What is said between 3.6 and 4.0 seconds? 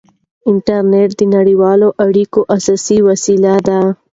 ده.